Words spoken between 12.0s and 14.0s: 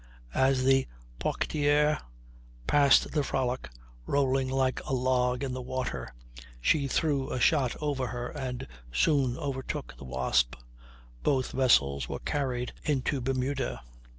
were carried into Bermuda.